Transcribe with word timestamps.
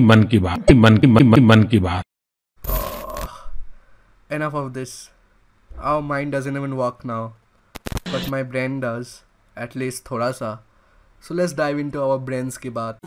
मन 0.00 0.22
की 0.24 0.38
बात 0.38 0.72
मन 0.72 0.96
की 0.96 1.06
मन, 1.06 1.40
मन 1.44 1.62
की 1.64 1.78
बात 1.78 2.04
Enough 4.30 4.54
of 4.54 4.72
this. 4.74 5.10
Our 5.78 6.02
mind 6.02 6.32
doesn't 6.32 6.56
even 6.56 6.76
work 6.76 7.04
now. 7.04 7.34
But 8.10 8.28
my 8.28 8.42
brain 8.42 8.80
does. 8.80 9.22
At 9.56 9.76
least 9.76 10.04
thoda 10.04 10.34
sa. 10.34 10.58
So 11.20 11.34
let's 11.34 11.52
dive 11.52 11.78
into 11.78 12.02
our 12.02 12.18
brains 12.18 12.58
ki 12.58 12.70
baat. 12.70 12.98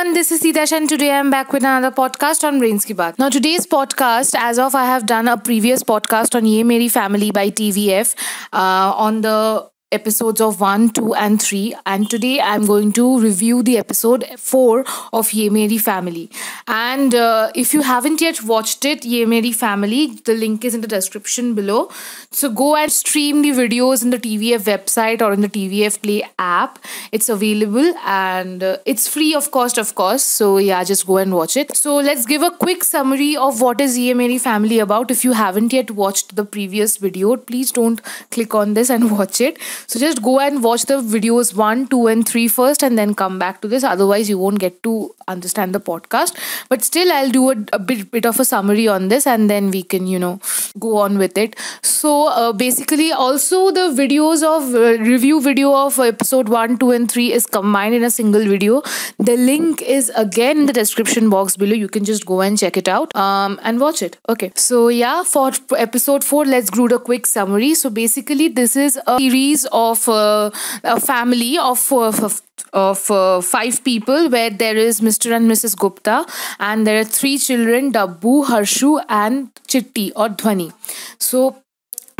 Everyone, 0.00 0.14
this 0.14 0.32
is 0.32 0.42
Sitash 0.42 0.72
and 0.72 0.88
today 0.88 1.10
I'm 1.10 1.30
back 1.30 1.52
with 1.52 1.62
another 1.62 1.90
podcast 1.94 2.42
on 2.42 2.58
Brains 2.58 2.86
Ki 2.86 2.94
Baat. 2.94 3.18
Now 3.18 3.28
today's 3.28 3.66
podcast, 3.66 4.34
as 4.34 4.58
of 4.58 4.74
I 4.74 4.86
have 4.86 5.04
done 5.04 5.28
a 5.28 5.36
previous 5.36 5.82
podcast 5.82 6.34
on 6.34 6.46
Ye 6.46 6.62
Meri 6.62 6.88
Family 6.88 7.30
by 7.30 7.50
TVF 7.50 8.14
uh, 8.54 8.94
on 8.96 9.20
the 9.20 9.70
episodes 9.92 10.40
of 10.40 10.58
1, 10.58 10.88
2 10.90 11.14
and 11.14 11.42
3 11.42 11.74
and 11.84 12.08
today 12.08 12.40
I'm 12.40 12.64
going 12.64 12.92
to 12.92 13.20
review 13.20 13.62
the 13.62 13.76
episode 13.76 14.24
4 14.38 14.86
of 15.12 15.34
Ye 15.34 15.50
Meri 15.50 15.76
Family. 15.76 16.30
And 16.72 17.16
uh, 17.16 17.50
if 17.56 17.74
you 17.74 17.82
haven't 17.82 18.20
yet 18.20 18.44
watched 18.44 18.84
it, 18.84 19.04
Ye 19.04 19.24
Meri 19.24 19.50
Family, 19.50 20.06
the 20.24 20.34
link 20.34 20.64
is 20.64 20.72
in 20.72 20.82
the 20.82 20.86
description 20.86 21.52
below. 21.52 21.90
So 22.30 22.48
go 22.48 22.76
and 22.76 22.92
stream 22.92 23.42
the 23.42 23.50
videos 23.50 24.04
in 24.04 24.10
the 24.10 24.18
TVF 24.18 24.60
website 24.72 25.20
or 25.20 25.32
in 25.32 25.40
the 25.40 25.48
TVF 25.48 26.00
Play 26.00 26.22
app. 26.38 26.78
It's 27.10 27.28
available 27.28 27.92
and 28.06 28.62
uh, 28.62 28.76
it's 28.86 29.08
free 29.08 29.34
of 29.34 29.50
cost, 29.50 29.78
of 29.78 29.96
course. 29.96 30.22
So 30.22 30.58
yeah, 30.58 30.84
just 30.84 31.08
go 31.08 31.16
and 31.16 31.34
watch 31.34 31.56
it. 31.56 31.76
So 31.76 31.96
let's 31.96 32.24
give 32.24 32.40
a 32.42 32.52
quick 32.52 32.84
summary 32.84 33.36
of 33.36 33.60
what 33.60 33.80
is 33.80 33.98
Ye 33.98 34.14
Meri 34.14 34.38
Family 34.38 34.78
about. 34.78 35.10
If 35.10 35.24
you 35.24 35.32
haven't 35.32 35.72
yet 35.72 35.90
watched 35.90 36.36
the 36.36 36.44
previous 36.44 36.98
video, 36.98 37.36
please 37.36 37.72
don't 37.72 38.00
click 38.30 38.54
on 38.54 38.74
this 38.74 38.90
and 38.90 39.10
watch 39.18 39.40
it. 39.40 39.58
So 39.88 39.98
just 39.98 40.22
go 40.22 40.38
and 40.38 40.62
watch 40.62 40.84
the 40.86 41.02
videos 41.02 41.52
1, 41.52 41.88
2 41.88 42.06
and 42.06 42.28
3 42.28 42.46
first 42.46 42.84
and 42.84 42.96
then 42.96 43.16
come 43.16 43.40
back 43.40 43.60
to 43.62 43.66
this. 43.66 43.82
Otherwise, 43.82 44.30
you 44.30 44.38
won't 44.38 44.60
get 44.60 44.84
to 44.84 45.12
understand 45.26 45.74
the 45.74 45.80
podcast. 45.80 46.36
But 46.68 46.82
still, 46.82 47.12
I'll 47.12 47.30
do 47.30 47.50
a, 47.50 47.56
a 47.72 47.78
bit, 47.78 48.10
bit 48.10 48.26
of 48.26 48.38
a 48.40 48.44
summary 48.44 48.88
on 48.88 49.08
this 49.08 49.26
and 49.26 49.48
then 49.48 49.70
we 49.70 49.82
can, 49.82 50.06
you 50.06 50.18
know, 50.18 50.40
go 50.78 50.98
on 50.98 51.18
with 51.18 51.36
it. 51.38 51.56
So 51.82 52.28
uh, 52.28 52.52
basically, 52.52 53.12
also 53.12 53.70
the 53.70 53.90
videos 53.90 54.42
of 54.42 54.74
uh, 54.74 55.02
review 55.02 55.40
video 55.40 55.74
of 55.74 55.98
episode 55.98 56.48
1, 56.48 56.78
2 56.78 56.90
and 56.90 57.10
3 57.10 57.32
is 57.32 57.46
combined 57.46 57.94
in 57.94 58.04
a 58.04 58.10
single 58.10 58.44
video. 58.44 58.82
The 59.18 59.36
link 59.36 59.82
is 59.82 60.10
again 60.16 60.58
in 60.58 60.66
the 60.66 60.72
description 60.72 61.30
box 61.30 61.56
below. 61.56 61.74
You 61.74 61.88
can 61.88 62.04
just 62.04 62.26
go 62.26 62.40
and 62.40 62.58
check 62.58 62.76
it 62.76 62.88
out 62.88 63.14
um, 63.16 63.58
and 63.62 63.80
watch 63.80 64.02
it. 64.02 64.18
Okay. 64.28 64.52
So 64.54 64.88
yeah, 64.88 65.22
for 65.22 65.52
episode 65.76 66.24
4, 66.24 66.44
let's 66.44 66.70
do 66.70 66.86
a 66.86 66.98
quick 66.98 67.26
summary. 67.26 67.74
So 67.74 67.90
basically, 67.90 68.48
this 68.48 68.76
is 68.76 68.98
a 69.06 69.18
series 69.18 69.66
of 69.72 70.08
uh, 70.08 70.50
a 70.84 71.00
family 71.00 71.58
of 71.58 71.92
of, 71.92 72.42
of 72.72 73.10
uh, 73.10 73.40
five 73.40 73.82
people 73.84 74.28
where 74.30 74.50
there 74.50 74.76
is 74.76 75.00
Mr. 75.00 75.34
and 75.34 75.50
Mrs. 75.50 75.76
Gupta 75.76 76.26
and 76.58 76.86
there 76.86 77.00
are 77.00 77.04
three 77.04 77.38
children 77.38 77.92
Dabbu, 77.92 78.46
Harshu 78.46 79.02
and 79.08 79.52
Chitti 79.68 80.12
or 80.16 80.28
Dhwani. 80.28 80.72
So 81.18 81.62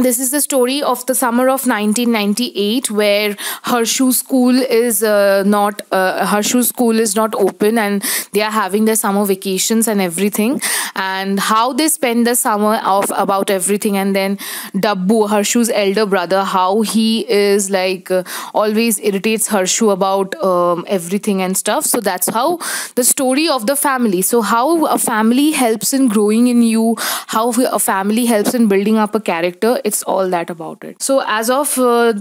this 0.04 0.18
is 0.18 0.30
the 0.30 0.40
story 0.40 0.82
of 0.82 1.04
the 1.06 1.14
summer 1.14 1.48
of 1.48 1.66
1998 1.66 2.90
where 2.90 3.34
Harshu 3.64 4.12
school 4.12 4.54
is 4.54 5.02
uh, 5.02 5.42
not 5.44 5.82
uh, 5.92 6.26
Harshu 6.26 6.64
school 6.64 6.98
is 6.98 7.14
not 7.16 7.34
open 7.34 7.78
and 7.78 8.02
they 8.32 8.42
are 8.42 8.50
having 8.50 8.84
their 8.84 8.96
summer 8.96 9.24
vacations 9.24 9.88
and 9.88 10.00
everything. 10.00 10.60
And 10.94 11.40
how 11.40 11.72
they 11.72 11.88
spend 11.88 12.26
the 12.26 12.36
summer 12.36 12.76
of 12.84 13.10
about 13.16 13.50
everything 13.50 13.96
and 13.96 14.14
then 14.14 14.36
Dabbu 14.74 15.28
Harshu's 15.28 15.70
elder 15.70 16.06
brother 16.06 16.44
how 16.44 16.82
he 16.82 17.28
is 17.30 17.70
like 17.70 18.10
uh, 18.10 18.22
always 18.54 18.98
irritates 19.00 19.48
Harshu 19.48 19.92
about 19.92 20.34
um, 20.42 20.84
everything 20.88 21.42
and 21.42 21.56
stuff. 21.56 21.84
So 21.84 22.00
that's 22.00 22.28
how 22.28 22.58
the 22.94 23.04
story 23.04 23.48
of 23.48 23.66
the 23.66 23.76
family. 23.76 24.22
So 24.22 24.42
how 24.42 24.86
a 24.86 24.98
family 24.98 25.52
helps 25.52 25.92
in 25.92 26.08
growing 26.08 26.48
in 26.48 26.62
you 26.62 26.96
how 27.26 27.50
a 27.50 27.78
family 27.78 28.26
helps 28.26 28.54
in 28.54 28.66
building 28.68 28.96
up 28.98 29.14
a 29.14 29.20
character 29.20 29.80
it's 29.90 30.02
all 30.14 30.28
that 30.34 30.50
about 30.54 30.84
it. 30.88 31.02
So 31.02 31.22
as 31.26 31.50
of 31.50 31.76
uh, 31.78 32.14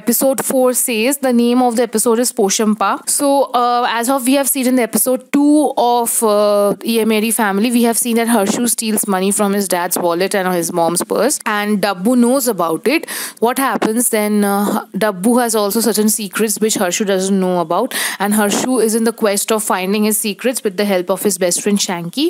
episode 0.00 0.44
4 0.44 0.74
says 0.80 1.18
the 1.28 1.32
name 1.32 1.62
of 1.68 1.76
the 1.76 1.82
episode 1.82 2.18
is 2.24 2.32
poshampa. 2.40 2.90
So 3.08 3.30
uh, 3.62 3.86
as 3.88 4.10
of 4.16 4.26
we 4.26 4.34
have 4.34 4.48
seen 4.48 4.66
in 4.72 4.76
the 4.76 4.82
episode 4.82 5.26
2 5.32 5.72
of 5.76 6.22
uh, 6.22 6.74
Ye 6.84 7.30
family 7.30 7.70
we 7.76 7.82
have 7.82 7.98
seen 7.98 8.16
that 8.16 8.28
harshu 8.36 8.68
steals 8.68 9.06
money 9.16 9.30
from 9.38 9.52
his 9.58 9.68
dad's 9.74 9.98
wallet 10.06 10.34
and 10.34 10.52
his 10.54 10.72
mom's 10.80 11.02
purse 11.12 11.38
and 11.46 11.82
dabbu 11.82 12.16
knows 12.24 12.48
about 12.54 12.86
it. 12.86 13.08
What 13.40 13.58
happens 13.58 14.10
then 14.10 14.44
uh, 14.44 14.86
dabbu 15.04 15.40
has 15.42 15.58
also 15.62 15.80
certain 15.88 16.08
secrets 16.08 16.58
which 16.66 16.78
harshu 16.84 17.06
doesn't 17.12 17.40
know 17.40 17.60
about 17.60 17.98
and 18.18 18.34
harshu 18.34 18.82
is 18.88 18.94
in 18.94 19.10
the 19.10 19.16
quest 19.24 19.56
of 19.58 19.62
finding 19.72 20.04
his 20.10 20.18
secrets 20.18 20.64
with 20.68 20.76
the 20.76 20.88
help 20.94 21.10
of 21.10 21.22
his 21.22 21.38
best 21.38 21.62
friend 21.62 21.78
shanky. 21.78 22.28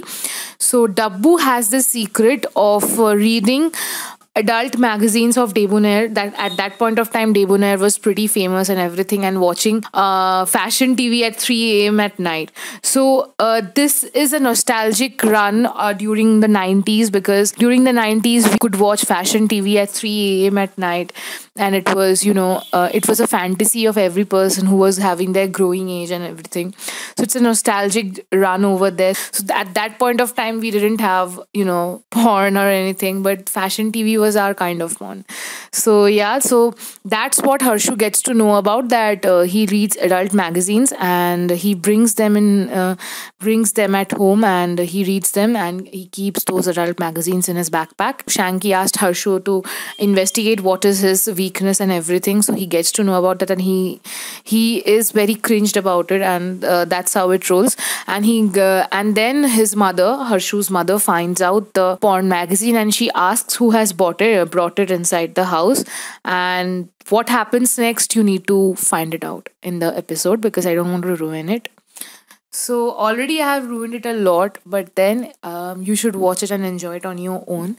So 0.71 0.87
dabbu 0.87 1.39
has 1.41 1.71
the 1.71 1.83
secret 1.83 2.47
of 2.57 2.99
uh, 2.99 3.15
reading 3.17 3.71
adult 4.37 4.77
magazines 4.79 5.39
of 5.39 5.55
Debonair 5.55 6.09
that 6.09 6.35
at 6.37 6.57
that 6.59 6.79
point 6.79 6.99
of 6.99 7.11
time 7.11 7.33
Debonair 7.33 7.79
was 7.79 7.99
pretty 7.99 8.27
famous 8.27 8.69
and 8.69 8.79
everything 8.79 9.25
and 9.25 9.41
watching 9.41 9.83
uh, 9.95 10.45
fashion 10.45 10.95
TV 10.95 11.23
at 11.23 11.37
3 11.37 11.87
a.m. 11.87 12.01
at 12.01 12.19
night. 12.19 12.53
So 12.83 13.33
uh, 13.39 13.63
this 13.75 14.05
is 14.05 14.33
a 14.35 14.41
nostalgic 14.41 15.23
run 15.23 15.67
uh, 15.67 15.95
during 15.95 16.41
the 16.41 16.49
90s 16.49 17.11
because 17.11 17.53
during 17.53 17.85
the 17.85 17.93
90s 17.93 18.47
we 18.51 18.59
could 18.59 18.79
watch 18.79 19.05
fashion 19.05 19.49
TV 19.49 19.77
at 19.77 19.89
3 19.91 20.47
a.m. 20.47 20.59
at 20.59 20.77
night 20.77 21.13
and 21.57 21.75
it 21.75 21.95
was 21.95 22.25
you 22.25 22.35
know 22.35 22.63
uh, 22.73 22.89
it 22.93 23.09
was 23.09 23.21
a 23.21 23.27
fantasy 23.27 23.87
of 23.87 23.97
every 23.97 24.25
person 24.25 24.67
who 24.67 24.77
was 24.77 24.99
having 24.99 25.33
their 25.33 25.49
growing 25.49 25.89
age 25.89 26.11
and 26.11 26.25
everything 26.25 26.75
so 27.17 27.23
it's 27.23 27.37
a 27.37 27.41
nostalgic 27.41 28.27
run 28.33 28.65
over 28.65 28.91
there 28.91 29.15
so 29.15 29.45
at 29.55 29.73
that 29.75 29.99
point 29.99 30.21
of 30.21 30.35
time 30.35 30.61
we 30.61 30.71
didn't 30.71 31.01
have 31.01 31.41
you 31.53 31.65
know 31.65 32.03
porn 32.11 32.57
or 32.57 32.69
anything 32.69 33.23
but 33.23 33.49
fashion 33.49 33.91
tv 33.93 34.19
was 34.19 34.26
our 34.35 34.55
kind 34.55 34.83
of 34.83 34.99
porn 34.99 35.25
so 35.71 36.07
yeah 36.07 36.39
so 36.39 36.75
that's 37.05 37.41
what 37.43 37.61
harshu 37.61 37.97
gets 37.97 38.21
to 38.23 38.35
know 38.35 38.57
about 38.57 38.89
that 38.89 39.25
uh, 39.25 39.43
he 39.43 39.67
reads 39.67 39.97
adult 39.97 40.33
magazines 40.33 40.93
and 40.99 41.51
he 41.51 41.75
brings 41.75 42.15
them 42.15 42.37
in 42.37 42.71
uh, 42.71 42.97
brings 43.39 43.73
them 43.73 43.95
at 43.95 44.13
home 44.13 44.45
and 44.45 44.79
he 44.79 45.05
reads 45.05 45.33
them 45.33 45.55
and 45.55 45.87
he 45.89 46.07
keeps 46.07 46.45
those 46.45 46.67
adult 46.67 46.99
magazines 46.99 47.49
in 47.49 47.57
his 47.57 47.71
backpack. 47.71 48.25
Shanky 48.37 48.73
asked 48.73 48.97
harshu 48.97 49.45
to 49.45 49.63
investigate 49.99 50.61
what 50.61 50.85
is 50.85 51.01
his 51.01 51.29
weakness 51.37 51.81
and 51.81 51.93
everything 51.93 52.43
so 52.43 52.55
he 52.55 52.67
gets 52.67 52.93
to 52.93 53.05
know 53.05 53.19
about 53.19 53.39
that 53.41 53.51
and 53.51 53.63
he 53.63 54.01
he 54.45 54.79
is 54.97 55.13
very 55.13 55.35
cringed 55.35 55.77
about 55.77 56.11
it 56.11 56.23
and 56.23 56.65
uh, 56.65 56.85
that's 56.85 57.15
how 57.15 57.31
it 57.31 57.49
rolls. 57.51 57.77
And 58.07 58.25
he 58.25 58.37
uh, 58.59 58.87
and 58.93 59.17
then 59.17 59.45
his 59.45 59.77
mother 59.77 60.11
harshu's 60.31 60.71
mother 60.71 60.99
finds 60.99 61.43
out 61.43 61.73
the 61.75 61.97
porn 62.01 62.29
magazine 62.29 62.77
and 62.77 62.95
she 62.95 63.11
asks 63.15 63.57
who 63.57 63.71
has 63.71 63.93
bought 63.93 64.16
it 64.21 64.51
brought 64.51 64.79
it 64.79 64.91
inside 64.91 65.35
the 65.35 65.47
house 65.47 65.85
and 66.25 66.89
what 67.09 67.29
happens 67.29 67.79
next 67.79 68.17
you 68.17 68.23
need 68.23 68.47
to 68.47 68.75
find 68.75 69.15
it 69.15 69.25
out 69.25 69.49
in 69.63 69.79
the 69.79 69.97
episode 69.97 70.41
because 70.41 70.67
i 70.67 70.75
don't 70.75 70.91
want 70.91 71.03
to 71.03 71.17
ruin 71.17 71.49
it 71.49 71.69
so 72.57 72.95
already 72.95 73.43
I 73.43 73.55
have 73.55 73.69
ruined 73.69 73.95
it 73.95 74.07
a 74.07 74.15
lot, 74.15 74.59
but 74.65 74.97
then 74.97 75.33
um, 75.43 75.83
you 75.83 75.95
should 75.95 76.17
watch 76.17 76.43
it 76.43 76.51
and 76.51 76.65
enjoy 76.65 76.97
it 76.97 77.05
on 77.05 77.19
your 77.19 77.45
own. 77.47 77.77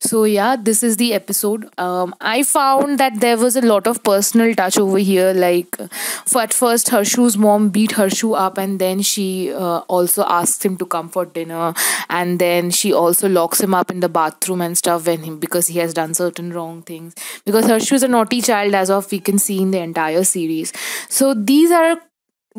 So 0.00 0.22
yeah, 0.24 0.54
this 0.54 0.84
is 0.84 0.96
the 0.96 1.12
episode. 1.12 1.68
Um, 1.76 2.14
I 2.20 2.44
found 2.44 2.98
that 3.00 3.20
there 3.20 3.36
was 3.36 3.56
a 3.56 3.60
lot 3.60 3.88
of 3.88 4.02
personal 4.04 4.54
touch 4.54 4.78
over 4.78 4.98
here. 4.98 5.32
Like 5.34 5.76
for 6.24 6.42
at 6.42 6.54
first, 6.54 6.86
Harshu's 6.86 7.36
mom 7.36 7.70
beat 7.70 7.90
Harshu 7.90 8.38
up, 8.38 8.58
and 8.58 8.78
then 8.78 9.02
she 9.02 9.52
uh, 9.52 9.78
also 9.88 10.24
asks 10.24 10.64
him 10.64 10.76
to 10.78 10.86
come 10.86 11.08
for 11.08 11.26
dinner, 11.26 11.74
and 12.08 12.38
then 12.38 12.70
she 12.70 12.92
also 12.92 13.28
locks 13.28 13.60
him 13.60 13.74
up 13.74 13.90
in 13.90 13.98
the 13.98 14.08
bathroom 14.08 14.60
and 14.60 14.78
stuff 14.78 15.06
when 15.06 15.24
him 15.24 15.40
because 15.40 15.66
he 15.66 15.80
has 15.80 15.92
done 15.92 16.14
certain 16.14 16.52
wrong 16.52 16.82
things. 16.82 17.16
Because 17.44 17.64
Harshu 17.66 17.92
is 17.92 18.04
a 18.04 18.08
naughty 18.08 18.40
child, 18.40 18.74
as 18.74 18.90
of 18.90 19.10
we 19.10 19.18
can 19.18 19.38
see 19.38 19.60
in 19.60 19.72
the 19.72 19.80
entire 19.80 20.22
series. 20.22 20.72
So 21.08 21.34
these 21.34 21.72
are 21.72 22.00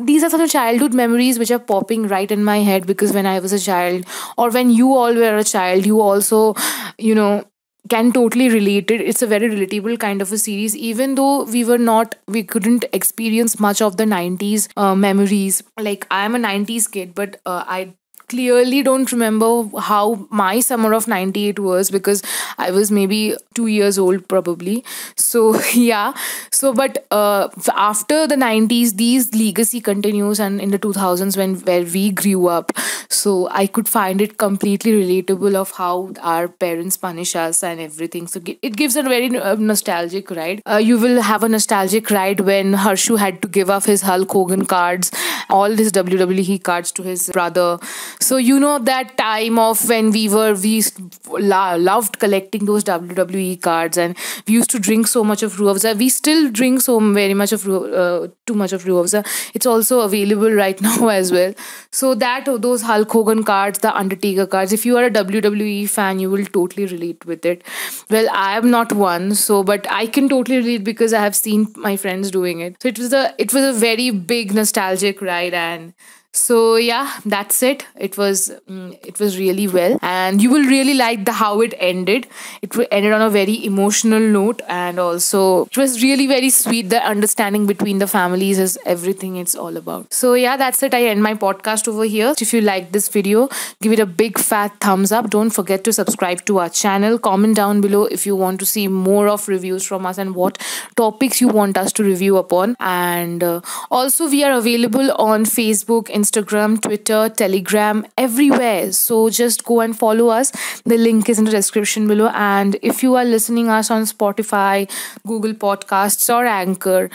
these 0.04 0.22
are 0.22 0.30
some 0.30 0.46
childhood 0.48 0.94
memories 0.94 1.38
which 1.38 1.50
are 1.50 1.58
popping 1.58 2.08
right 2.08 2.30
in 2.30 2.44
my 2.44 2.58
head 2.58 2.86
because 2.86 3.12
when 3.12 3.26
I 3.26 3.38
was 3.40 3.52
a 3.52 3.58
child, 3.58 4.04
or 4.38 4.50
when 4.50 4.70
you 4.70 4.94
all 4.94 5.14
were 5.14 5.36
a 5.36 5.44
child, 5.44 5.86
you 5.86 6.00
also, 6.00 6.54
you 6.98 7.14
know, 7.14 7.44
can 7.88 8.12
totally 8.12 8.48
relate 8.48 8.90
it. 8.90 9.00
It's 9.00 9.22
a 9.22 9.26
very 9.26 9.48
relatable 9.48 9.98
kind 9.98 10.22
of 10.22 10.32
a 10.32 10.38
series, 10.38 10.76
even 10.76 11.14
though 11.16 11.44
we 11.44 11.64
were 11.64 11.78
not, 11.78 12.14
we 12.28 12.42
couldn't 12.42 12.84
experience 12.92 13.58
much 13.58 13.80
of 13.82 13.96
the 13.96 14.06
90s 14.06 14.68
uh, 14.76 14.94
memories. 14.94 15.62
Like, 15.78 16.06
I 16.10 16.24
am 16.24 16.34
a 16.34 16.38
90s 16.38 16.86
kid, 16.86 17.14
but 17.14 17.40
uh, 17.46 17.64
I 17.66 17.94
clearly 18.30 18.82
don't 18.82 19.12
remember 19.12 19.48
how 19.88 20.26
my 20.30 20.60
summer 20.60 20.92
of 20.98 21.08
98 21.12 21.58
was 21.58 21.90
because 21.90 22.22
I 22.58 22.70
was 22.70 22.90
maybe 22.90 23.34
two 23.54 23.66
years 23.66 23.98
old 23.98 24.26
probably. 24.28 24.84
So, 25.16 25.60
yeah. 25.74 26.14
So, 26.50 26.72
but 26.72 27.06
uh, 27.10 27.48
after 27.74 28.26
the 28.26 28.36
90s, 28.36 28.92
these 28.92 29.34
legacy 29.34 29.80
continues 29.80 30.40
and 30.40 30.60
in 30.60 30.70
the 30.70 30.78
2000s 30.78 31.36
when 31.36 31.56
where 31.60 31.82
we 31.84 32.10
grew 32.10 32.46
up. 32.48 32.72
So, 33.10 33.48
I 33.50 33.66
could 33.66 33.88
find 33.88 34.20
it 34.20 34.38
completely 34.38 34.92
relatable 34.92 35.54
of 35.54 35.72
how 35.72 36.12
our 36.22 36.48
parents 36.48 36.96
punish 36.96 37.34
us 37.36 37.62
and 37.62 37.80
everything. 37.80 38.26
So, 38.26 38.40
it 38.62 38.76
gives 38.76 38.96
a 38.96 39.02
very 39.02 39.36
uh, 39.36 39.56
nostalgic 39.56 40.30
ride. 40.30 40.62
Uh, 40.64 40.76
you 40.76 40.98
will 40.98 41.20
have 41.20 41.42
a 41.42 41.48
nostalgic 41.48 42.10
ride 42.10 42.40
when 42.40 42.72
Harshu 42.74 43.18
had 43.18 43.42
to 43.42 43.48
give 43.48 43.68
up 43.70 43.84
his 43.84 44.02
Hulk 44.02 44.30
Hogan 44.30 44.64
cards, 44.64 45.10
all 45.48 45.70
his 45.70 45.92
WWE 45.92 46.62
cards 46.62 46.92
to 46.92 47.02
his 47.02 47.28
brother. 47.30 47.78
So 48.20 48.36
you 48.36 48.60
know 48.60 48.78
that 48.78 49.16
time 49.16 49.58
of 49.58 49.88
when 49.88 50.10
we 50.10 50.28
were 50.28 50.54
we 50.54 50.82
loved 51.28 52.18
collecting 52.18 52.64
those 52.64 52.84
WWE 52.84 53.56
cards, 53.60 53.98
and 53.98 54.16
we 54.46 54.54
used 54.54 54.70
to 54.70 54.78
drink 54.78 55.06
so 55.06 55.24
much 55.24 55.42
of 55.42 55.58
Ruh 55.58 55.74
We 55.96 56.08
still 56.08 56.50
drink 56.50 56.80
so 56.80 56.98
very 57.12 57.34
much 57.34 57.52
of 57.52 57.68
uh, 57.68 58.28
too 58.46 58.54
much 58.54 58.72
of 58.72 58.86
Ruh 58.86 59.06
It's 59.54 59.66
also 59.66 60.00
available 60.00 60.50
right 60.50 60.80
now 60.88 61.08
as 61.08 61.32
well. 61.32 61.54
So 61.92 62.14
that 62.14 62.44
those 62.60 62.82
Hulk 62.82 62.99
Hogan 63.04 63.42
cards, 63.44 63.78
the 63.80 63.94
Undertaker 63.96 64.46
cards. 64.46 64.72
If 64.72 64.84
you 64.84 64.96
are 64.96 65.04
a 65.04 65.10
WWE 65.10 65.88
fan, 65.88 66.18
you 66.18 66.30
will 66.30 66.44
totally 66.44 66.86
relate 66.86 67.24
with 67.24 67.44
it. 67.44 67.62
Well, 68.10 68.28
I 68.32 68.56
am 68.56 68.70
not 68.70 68.92
one, 68.92 69.34
so 69.34 69.62
but 69.62 69.86
I 69.90 70.06
can 70.06 70.28
totally 70.28 70.58
relate 70.58 70.84
because 70.84 71.12
I 71.12 71.20
have 71.20 71.36
seen 71.36 71.72
my 71.76 71.96
friends 71.96 72.30
doing 72.30 72.60
it. 72.60 72.76
So 72.82 72.88
it 72.88 72.98
was 72.98 73.12
a 73.12 73.34
it 73.38 73.52
was 73.52 73.64
a 73.64 73.78
very 73.78 74.10
big 74.10 74.52
nostalgic 74.52 75.20
ride 75.22 75.54
and 75.54 75.94
so 76.32 76.76
yeah 76.76 77.18
that's 77.26 77.62
it. 77.62 77.84
It 77.98 78.16
was 78.16 78.52
mm, 78.68 78.98
it 79.04 79.18
was 79.18 79.38
really 79.38 79.66
well. 79.68 79.98
And 80.02 80.40
you 80.40 80.50
will 80.50 80.64
really 80.64 80.94
like 80.94 81.24
the 81.24 81.32
how 81.32 81.60
it 81.60 81.74
ended. 81.78 82.26
It 82.62 82.74
ended 82.90 83.12
on 83.12 83.20
a 83.22 83.30
very 83.30 83.64
emotional 83.64 84.20
note 84.20 84.62
and 84.68 84.98
also 84.98 85.64
it 85.66 85.76
was 85.76 86.02
really 86.02 86.26
very 86.26 86.50
sweet. 86.50 86.90
The 86.90 87.04
understanding 87.04 87.66
between 87.66 87.98
the 87.98 88.06
families 88.06 88.58
is 88.58 88.78
everything 88.86 89.36
it's 89.36 89.54
all 89.54 89.76
about. 89.76 90.12
So 90.12 90.34
yeah 90.34 90.56
that's 90.56 90.82
it. 90.82 90.94
I 90.94 91.04
end 91.04 91.22
my 91.22 91.34
podcast 91.34 91.88
over 91.88 92.04
here. 92.04 92.34
If 92.40 92.52
you 92.52 92.60
like 92.60 92.92
this 92.92 93.08
video 93.08 93.48
give 93.80 93.92
it 93.92 94.00
a 94.00 94.06
big 94.06 94.38
fat 94.38 94.72
thumbs 94.80 95.12
up. 95.12 95.30
Don't 95.30 95.50
forget 95.50 95.84
to 95.84 95.92
subscribe 95.92 96.44
to 96.46 96.58
our 96.58 96.68
channel. 96.68 97.18
Comment 97.18 97.54
down 97.56 97.80
below 97.80 98.04
if 98.04 98.26
you 98.26 98.36
want 98.36 98.60
to 98.60 98.66
see 98.66 98.88
more 98.88 99.28
of 99.28 99.48
reviews 99.48 99.84
from 99.86 100.06
us 100.06 100.18
and 100.18 100.34
what 100.34 100.58
topics 100.96 101.40
you 101.40 101.48
want 101.48 101.76
us 101.76 101.92
to 101.94 102.04
review 102.04 102.36
upon. 102.36 102.76
And 102.80 103.42
uh, 103.42 103.60
also 103.90 104.28
we 104.28 104.44
are 104.44 104.52
available 104.52 105.10
on 105.12 105.44
facebook 105.44 106.10
Instagram, 106.20 106.80
Twitter, 106.80 107.28
Telegram, 107.28 108.04
everywhere. 108.18 108.92
So 108.92 109.30
just 109.30 109.64
go 109.64 109.80
and 109.80 109.98
follow 109.98 110.28
us. 110.28 110.52
The 110.84 110.98
link 110.98 111.28
is 111.28 111.38
in 111.38 111.44
the 111.44 111.50
description 111.50 112.06
below. 112.08 112.30
And 112.34 112.76
if 112.82 113.02
you 113.02 113.14
are 113.16 113.24
listening 113.24 113.68
us 113.68 113.90
on 113.90 114.02
Spotify, 114.02 114.90
Google 115.26 115.54
Podcasts, 115.54 116.32
or 116.34 116.46
Anchor, 116.46 117.10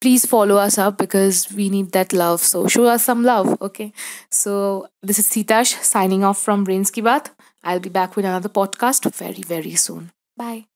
please 0.00 0.24
follow 0.26 0.56
us 0.56 0.78
up 0.78 0.98
because 0.98 1.52
we 1.52 1.68
need 1.68 1.92
that 1.92 2.12
love. 2.12 2.40
So 2.40 2.66
show 2.68 2.86
us 2.86 3.04
some 3.04 3.22
love. 3.22 3.60
Okay. 3.60 3.92
So 4.30 4.88
this 5.02 5.18
is 5.18 5.26
Sitash 5.28 5.74
signing 5.82 6.24
off 6.24 6.38
from 6.38 6.64
Brains 6.64 6.90
Ki 6.90 7.02
Baat. 7.02 7.30
I'll 7.62 7.80
be 7.80 7.90
back 7.90 8.16
with 8.16 8.24
another 8.24 8.48
podcast 8.48 9.12
very, 9.14 9.42
very 9.42 9.74
soon. 9.74 10.10
Bye. 10.36 10.69